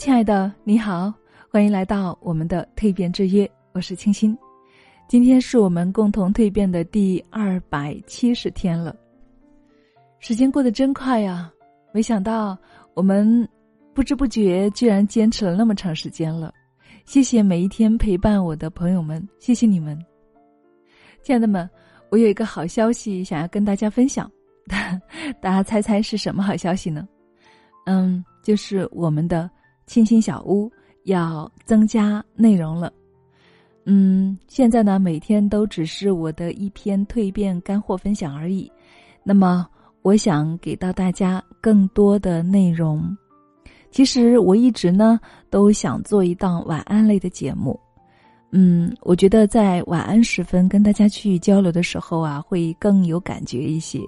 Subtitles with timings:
[0.00, 1.12] 亲爱的，你好，
[1.50, 4.34] 欢迎来到我们的蜕变之约，我是清新。
[5.06, 8.96] 今天是我们共同蜕变的第二百七十天了，
[10.18, 11.52] 时间过得真快呀！
[11.92, 12.56] 没想到
[12.94, 13.46] 我们
[13.92, 16.50] 不知不觉居然坚持了那么长时间了。
[17.04, 20.02] 谢谢每一天陪伴我的朋友们，谢谢你们，
[21.22, 21.68] 亲爱的们，
[22.08, 24.32] 我有一个好消息想要跟大家分享，
[25.42, 27.06] 大家猜猜是什么好消息呢？
[27.84, 29.50] 嗯，就是我们的。
[29.90, 30.70] 清新小屋
[31.02, 32.92] 要增加内容了，
[33.86, 38.70] 嗯，现在呢每天都只是我的一篇蜕变干货分享而已。
[39.24, 39.66] 那么，
[40.02, 43.04] 我想给到大家更多的内容。
[43.90, 45.18] 其实我一直呢
[45.50, 47.76] 都想做一档晚安类的节目，
[48.52, 53.98] 嗯，我觉得在晚安时分跟大家去交流的时候啊，会更有感觉一些。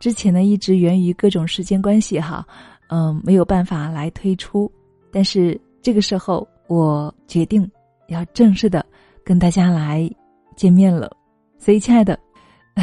[0.00, 2.44] 之前呢一直源于各种时间关系哈，
[2.88, 4.68] 嗯，没有办法来推出。
[5.12, 7.70] 但是这个时候，我决定
[8.08, 8.84] 要正式的
[9.24, 10.10] 跟大家来
[10.56, 11.14] 见面了。
[11.58, 12.18] 所以，亲爱的，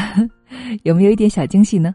[0.84, 1.94] 有没有一点小惊喜呢？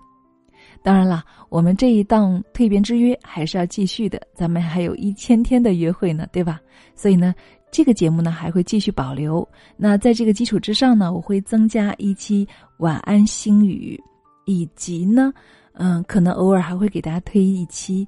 [0.83, 6.61] 当然了，我们这一档蜕变之约还是要继续的，咱们还有一千天的约会呢，对吧？
[6.95, 7.35] 所以呢，
[7.71, 9.49] 这个节目呢还会继续保留。
[9.79, 12.47] 那在这个基础之上呢，我会增加一期
[12.79, 13.99] 晚安星语，
[14.45, 15.33] 以及呢，
[15.73, 18.07] 嗯，可能偶尔还会给大家推一期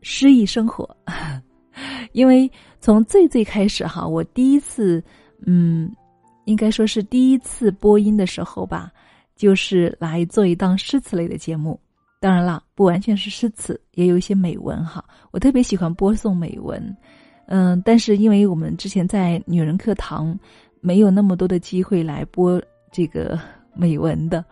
[0.00, 0.96] 诗意生活。
[2.14, 5.02] 因为从最最开始哈，我第一次，
[5.44, 5.92] 嗯，
[6.44, 8.92] 应该说是第一次播音的时候吧，
[9.34, 11.78] 就是来做一档诗词类的节目。
[12.20, 15.04] 当然了，不完全是诗词，也有一些美文哈。
[15.32, 16.96] 我特别喜欢播送美文，
[17.46, 20.38] 嗯，但是因为我们之前在女人课堂
[20.80, 23.38] 没有那么多的机会来播这个
[23.74, 24.44] 美文的，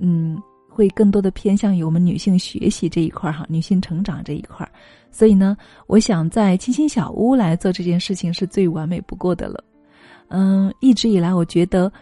[0.00, 0.36] 嗯。
[0.74, 4.72] 会更多的偏向于我们女性学习这一块儿哈，女性成长这一块儿，
[5.08, 9.62] 所以呢，我想在清新小屋来做这件事情是最完美不过的了。
[10.26, 11.92] 嗯，一直以来我觉得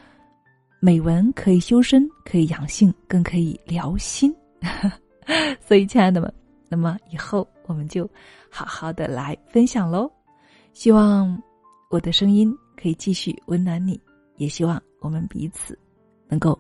[0.81, 4.35] 美文可以修身，可以养性，更可以疗心。
[5.61, 6.33] 所以，亲爱的们，
[6.71, 8.09] 那么以后我们就
[8.51, 10.11] 好好的来分享喽。
[10.73, 11.39] 希望
[11.91, 14.01] 我的声音可以继续温暖你，
[14.39, 15.79] 也希望我们彼此
[16.27, 16.59] 能够。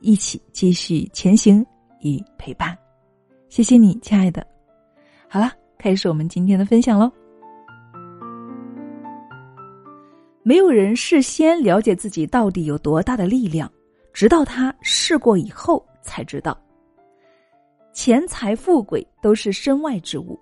[0.00, 1.64] 一起继续前行
[2.00, 2.76] 与陪伴，
[3.48, 4.46] 谢谢你，亲爱的。
[5.28, 7.10] 好了，开始我们今天的分享喽。
[10.42, 13.70] 没有人事先了解自己到底有多大的力量，
[14.12, 16.56] 直到他试过以后才知道。
[17.92, 20.38] 钱财富贵都是身外之物，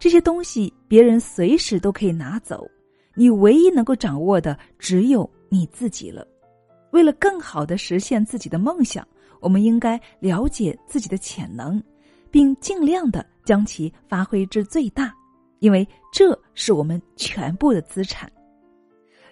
[0.00, 2.66] 这些东西别人随时都可以拿走，
[3.14, 6.26] 你唯一能够掌握的只有你自己了。
[6.94, 9.04] 为了更好的实现自己的梦想，
[9.40, 11.82] 我们应该了解自己的潜能，
[12.30, 15.12] 并尽量的将其发挥至最大，
[15.58, 18.30] 因为这是我们全部的资产。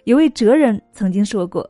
[0.03, 1.65] 有位哲人曾经说过：“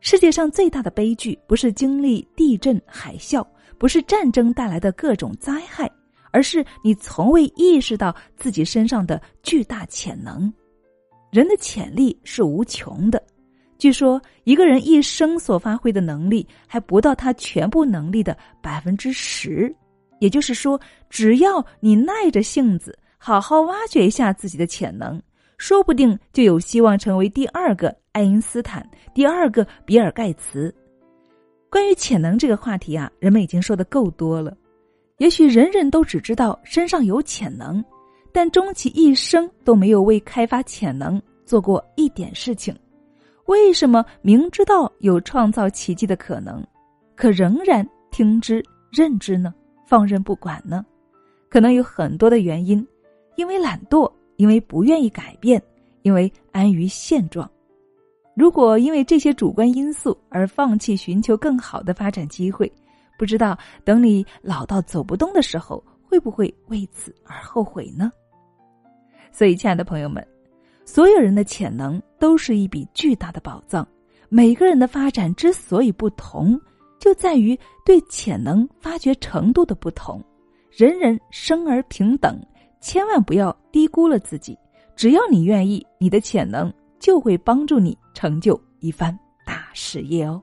[0.00, 3.42] 世界上最大的悲剧，不是经历地震、海啸，
[3.78, 5.90] 不是战争带来的各种灾害，
[6.32, 10.52] 而是你从未意识到自己身上的巨大潜能。
[11.30, 13.24] 人的潜力是无穷的。”
[13.80, 19.74] 据说，一个人一生所发挥的能力还不到他全部能力的百分之十。
[20.18, 25.18] 也就是说，只要你耐着性子，好好挖掘一下自己的潜能，
[25.56, 30.72] 说不定就有希望成为第二个爱因斯坦，第二个比尔盖茨。
[31.70, 34.54] 关于潜能这个话题啊，人们已经说的够多了。
[35.16, 37.82] 也许人人都只知道身上有潜能，
[38.30, 42.76] 但终其一生都没有为开发潜能做过一点事情。
[43.50, 46.64] 为什么明知道有创造奇迹的可能，
[47.16, 49.52] 可仍然听之任之呢？
[49.84, 50.86] 放任不管呢？
[51.48, 52.86] 可能有很多的原因，
[53.34, 55.60] 因为懒惰，因为不愿意改变，
[56.02, 57.50] 因为安于现状。
[58.36, 62.72] 如果因为这些主观因素而放弃寻求更好的发展机会，
[63.18, 68.12] 不知道等你老到走不动的时候，会不会为此而后悔呢？
[69.32, 70.24] 所以，亲爱的朋友们。
[70.92, 73.86] 所有人的潜能都是一笔巨大的宝藏，
[74.28, 76.60] 每个人的发展之所以不同，
[76.98, 77.56] 就在于
[77.86, 80.20] 对潜能发掘程度的不同。
[80.68, 82.44] 人人生而平等，
[82.80, 84.58] 千万不要低估了自己。
[84.96, 89.16] 只要你愿意，你的潜能就会帮助你成就一番
[89.46, 90.42] 大事业哦。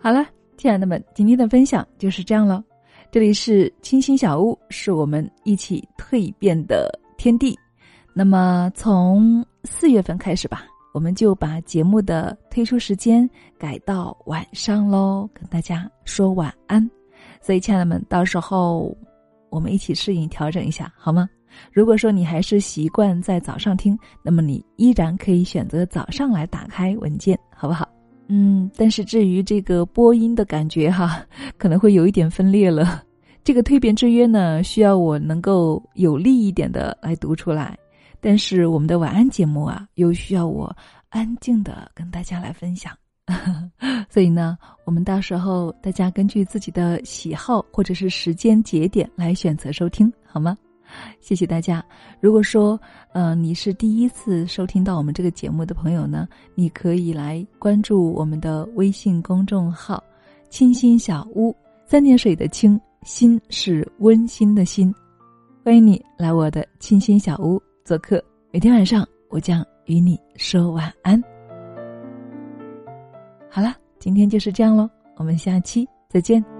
[0.00, 0.26] 好了，
[0.56, 2.64] 亲爱的们，今天的分享就是这样了。
[3.12, 6.90] 这里是清新小屋，是我们一起蜕变的。
[7.18, 7.58] 天地，
[8.14, 13.28] 那么从四月份开始吧，我们就把节目的推出时间
[13.58, 16.88] 改到晚上喽，跟大家说晚安。
[17.42, 18.96] 所以，亲爱的们，到时候
[19.50, 21.28] 我们一起适应调整一下，好吗？
[21.72, 27.88] 如果说你还是习惯在早上听，那么你依然可以选择早上来打开文件，好不好？
[28.28, 31.26] 嗯，但是至于这个播音的感觉哈，
[31.56, 33.02] 可能会有一点分裂了。
[33.48, 37.78] 这个蜕变之约呢，需要我能够有力一点的来读出来，
[38.20, 40.70] 但是我们的晚安节目啊，又需要我
[41.08, 42.92] 安静的跟大家来分享。
[44.10, 50.54] 所以呢，我们到时候大家根据自己的喜好或者是时间节点来选择收听，好吗？
[51.18, 51.82] 谢谢大家。
[52.20, 52.78] 如果说，
[53.14, 60.04] 呃，你是第一次收听到我们这个节目的朋友呢，你可以来关注我们的微信公众号
[60.50, 61.56] “清新小屋”，
[61.88, 62.78] 三点水的“清”
[63.08, 64.94] 心是温馨的“心”。
[65.64, 68.22] 欢迎你来我的清新小屋做客，
[68.52, 71.18] 每天晚上我将与你说晚安。
[73.50, 76.57] 好了，今天就是这样喽，我们下期再见。